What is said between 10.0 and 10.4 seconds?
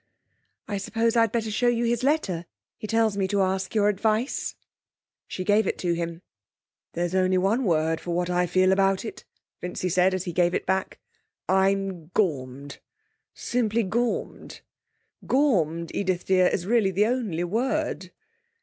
as he